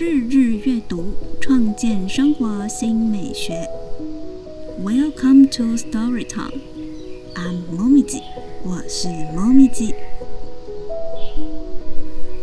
[0.00, 3.66] 日日阅读，创建生活新美学。
[4.80, 6.60] Welcome to Story Time.
[7.34, 8.22] I'm Momiji，
[8.62, 9.96] 我是 Momiji。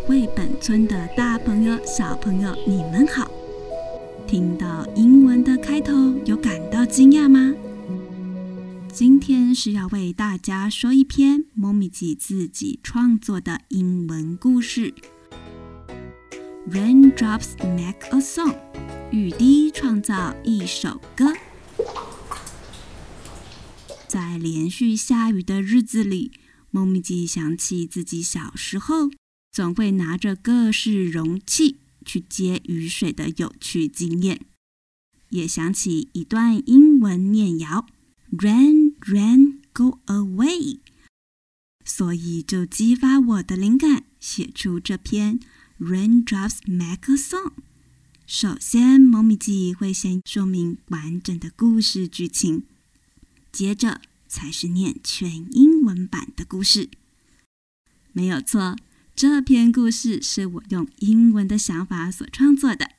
[0.05, 3.31] 绘本村的大朋友、小朋友，你们好！
[4.28, 5.94] 听到英文的开头，
[6.26, 7.53] 有感到惊讶吗？
[8.92, 14.94] 今天是要为大家说一篇 Momiji 自己创作的英文故事。
[16.68, 18.55] Raindrops make a song，
[19.12, 21.32] 雨滴创造一首歌。
[24.08, 26.32] 在连续下雨的日子里
[26.72, 29.12] ，Momiji 想起自己小时候
[29.52, 34.42] 总会拿着各式容器去接雨水的有趣经验，
[35.30, 37.86] 也想起一段英文念谣。
[38.32, 40.80] Rain, rain, go away。
[41.86, 45.40] 所以就激发我的灵感，写出这篇
[45.80, 47.52] Raindrops Make a Song。
[48.26, 52.64] 首先，猫咪记会先说明完整的故事剧情，
[53.52, 56.90] 接着才是念全英文版的故事。
[58.14, 58.78] 没有错，
[59.16, 62.92] 这篇故事是我用英文的想法所创作的。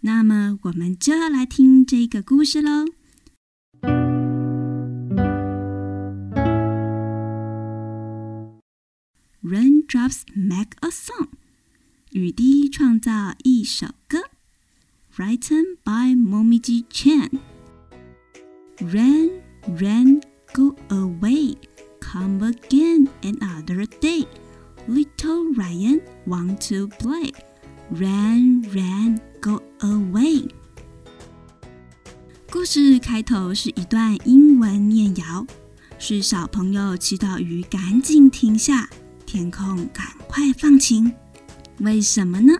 [0.00, 2.86] 那么，我们就要来听这个故事喽。
[9.42, 11.28] Raindrops make a song，
[12.12, 14.18] 雨滴创造一首歌。
[15.16, 17.38] Written by Momiji Chan。
[18.78, 19.30] ran
[19.78, 20.20] ran
[20.52, 21.56] go away,
[22.00, 24.26] come again another day.
[24.86, 30.50] Little Ryan want to playran ran go away。
[32.50, 35.46] 故事开头是一段英文念谣，
[35.98, 38.90] 是小朋友祈祷雨赶紧停下。
[39.24, 41.10] 天空赶快放晴，
[41.82, 42.54] 为什么呢？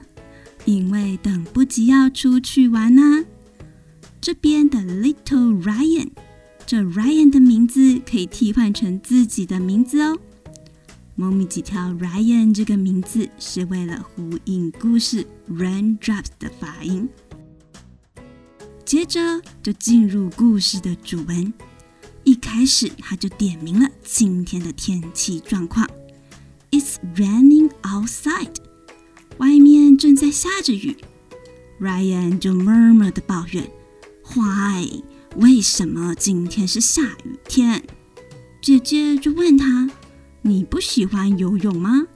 [0.65, 3.25] 因为等不及要出去玩呢。
[4.21, 6.11] 这边的 Little Ryan，
[6.67, 10.19] 这 Ryan 的名字可以替换成自己的名字哦。
[11.15, 17.09] 猫咪几条 Ryan 这个名字是为了呼应故事 Raindrops 的发音。
[18.85, 21.53] 接着就进入故事的主文，
[22.25, 25.89] 一开始他就点明了今天的天气状况。
[26.71, 28.55] It's raining outside，
[29.39, 30.97] 外面正在下着雨。
[31.81, 33.69] Ryan 就 murmur 的抱怨
[34.35, 35.03] ：“Why？
[35.37, 37.83] 为什么今天是下雨天？”
[38.63, 39.91] 姐姐就问他
[40.43, 42.07] ：“你不喜欢游泳吗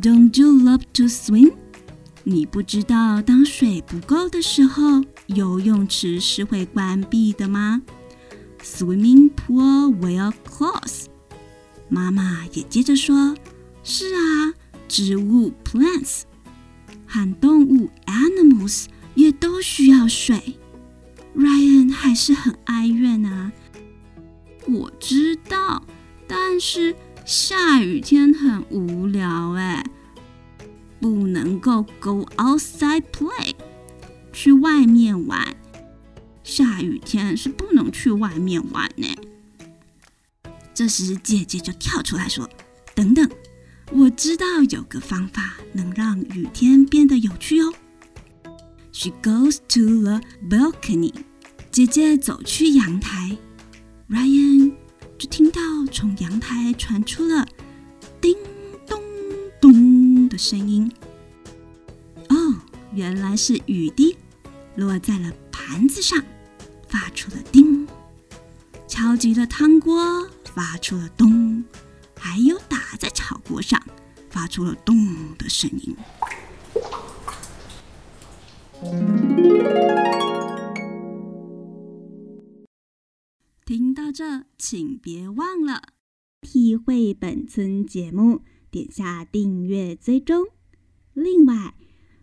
[0.00, 1.52] ？”Don't you love to swim？
[2.24, 7.82] 你不知道当水不够的时候，游泳池是会关闭的吗
[8.62, 11.04] ？Swimming pool will close。
[11.88, 13.36] 妈妈也接着说。
[13.88, 14.54] 是啊，
[14.88, 16.22] 植物 plants
[17.16, 18.84] 和动物 animals
[19.14, 20.58] 也都需要水。
[21.34, 23.52] Ryan 还是很哀怨啊。
[24.66, 25.82] 我知道，
[26.28, 26.94] 但是
[27.24, 29.82] 下雨天很无聊哎，
[31.00, 33.54] 不能够 go outside play
[34.34, 35.56] 去外面玩。
[36.44, 39.08] 下雨天是不能去外面玩呢。
[40.74, 42.46] 这时姐姐就跳出来说
[42.94, 43.26] ：“等等。”
[43.92, 47.72] 我知道有个方法能让雨天变得有趣哦。
[48.92, 51.12] She goes to the balcony。
[51.70, 53.36] 姐姐走去阳台
[54.08, 54.72] ，Ryan
[55.18, 55.60] 就听到
[55.92, 57.46] 从阳台传出了
[58.20, 58.34] 叮
[58.86, 58.98] 咚
[59.60, 60.90] 咚的声音。
[62.28, 62.54] 哦，
[62.92, 64.16] 原来是雨滴
[64.74, 66.22] 落在了盘子上，
[66.88, 67.86] 发出了叮；
[68.88, 71.62] 敲击了汤锅，发出了咚。
[72.18, 72.58] 还有
[73.06, 73.80] 在炒锅上，
[74.30, 74.96] 发出了咚
[75.38, 75.96] 的声音。
[83.64, 85.80] 听到这，请别忘了
[86.40, 90.44] 替绘本村节目点下订阅追踪。
[91.14, 91.76] 另外，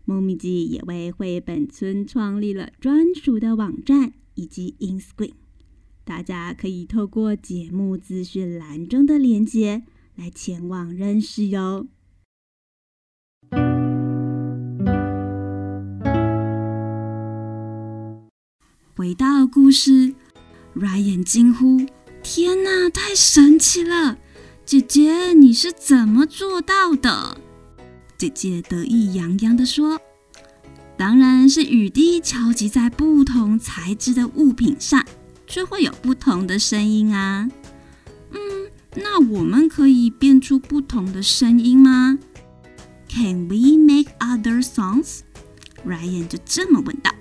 [0.03, 5.31] 猫咪记也为绘本村创立了专属的网站以及 Inscreen，
[6.03, 9.83] 大家可以透过节目资讯栏中的链接。
[10.15, 11.87] 来前往认识哟。
[18.95, 20.13] 回到故事
[20.75, 21.87] ，Ryan 惊呼
[22.21, 24.19] ：“天哪，太神奇了！
[24.63, 27.37] 姐姐，你是怎么做到的？”
[28.15, 29.99] 姐姐得意洋洋的说
[30.95, 35.03] ：“当然是雨滴敲击在不同材质的物品上，
[35.47, 37.49] 就会有不同的声音啊。”
[38.95, 42.19] 那我们可以变出不同的声音吗
[43.09, 45.23] ？Can we make other songs？Ryan
[45.85, 47.11] Ryan 就这么问道。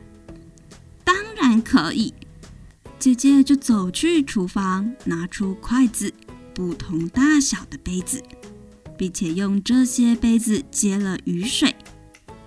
[1.05, 2.15] 当然可以。
[2.99, 6.15] 姐姐就走去厨房，拿出筷子，
[6.55, 8.23] 不同大小的杯子，
[8.97, 11.75] 并且用这些杯子接了雨水，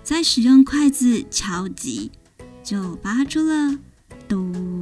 [0.02, 2.10] 再使用筷子敲击，
[2.64, 3.78] 就发出了
[4.26, 4.38] 哆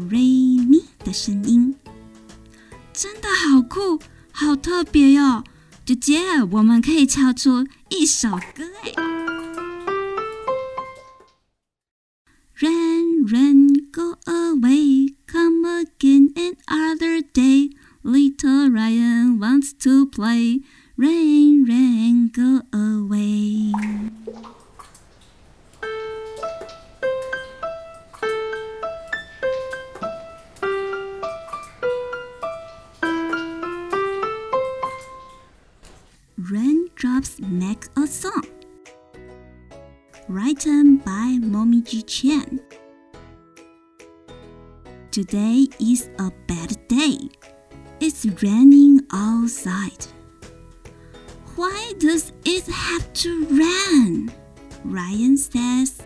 [0.08, 1.74] 瑞咪的声音。
[2.92, 3.98] 真的好酷，
[4.36, 5.44] 好特别哟！
[5.86, 6.18] 姐姐，
[6.50, 9.23] 我们可以敲出一首歌哎。
[40.54, 42.60] Written by Momiji Chen.
[45.10, 47.18] Today is a bad day.
[47.98, 50.06] It's raining outside.
[51.56, 54.32] Why does it have to rain?
[54.84, 56.00] Ryan says.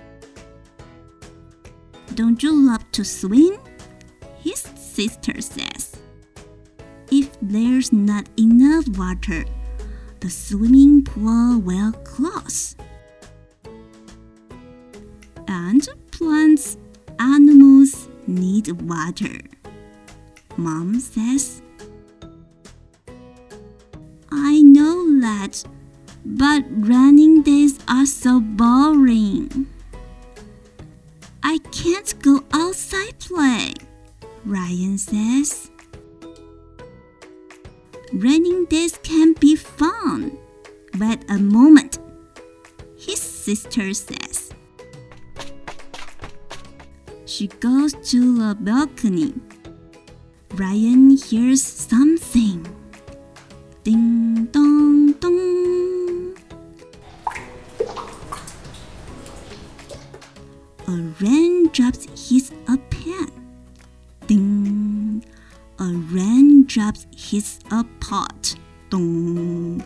[2.15, 3.59] Don't you love to swim?
[4.39, 5.95] His sister says.
[7.11, 9.45] If there's not enough water,
[10.21, 12.77] the swimming pool will close.
[15.49, 16.77] And plants,
[17.19, 19.41] animals need water.
[20.59, 21.62] Mom says.
[24.31, 25.65] I know that,
[26.25, 29.67] but running days are so boring.
[31.43, 33.73] I can't go outside play,
[34.45, 35.71] Ryan says.
[38.12, 40.37] Raining days can be fun.
[40.99, 41.99] Wait a moment,
[42.99, 44.48] his sister says.
[47.38, 49.32] She goes to the balcony.
[50.55, 52.67] Ryan hears something.
[53.85, 56.35] Ding dong dong.
[60.88, 63.31] A raindrop hits a pen.
[64.26, 65.25] Ding.
[65.79, 68.56] A raindrop hits a pot.
[68.90, 69.85] Dong.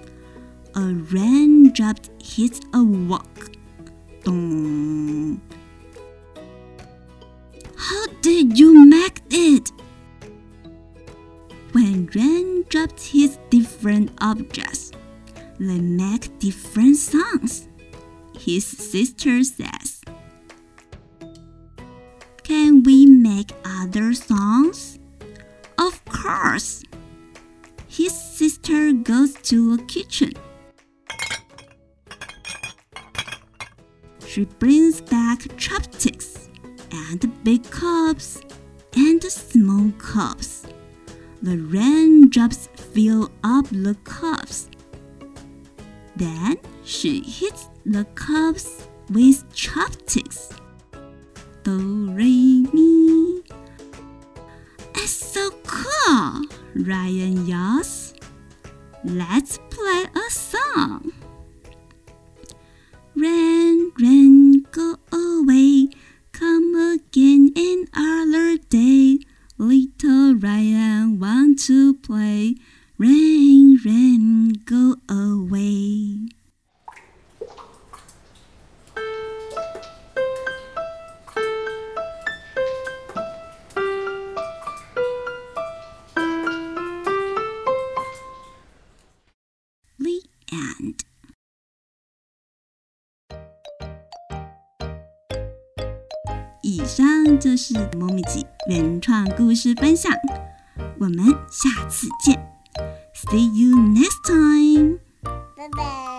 [0.75, 0.81] A
[1.12, 3.50] raindrop hits a rock.
[4.25, 4.72] Dong.
[8.23, 9.73] Did you make it?
[11.73, 14.93] When raindrops his different objects,
[15.59, 17.69] they make different sounds.
[18.39, 20.03] His sister says.
[22.45, 25.01] Can we make other songs?
[25.77, 26.85] Of course.
[27.89, 30.33] His sister goes to the kitchen.
[34.27, 36.22] She brings back chopsticks
[37.12, 38.41] and big cups
[38.97, 40.64] and the small cups.
[41.43, 44.69] The raindrops fill up the cups.
[46.17, 50.50] Then she hits the cups with chopsticks.
[51.64, 53.43] Do, re, mi.
[54.94, 56.43] It's so cool,
[56.75, 58.14] Ryan yells.
[59.05, 61.12] Let's play a song.
[63.14, 64.32] Rain, rain,
[96.73, 100.11] 以上就是猫咪集原创故事分享，
[101.00, 102.35] 我们下次见
[103.14, 106.12] ，See you next time，拜拜。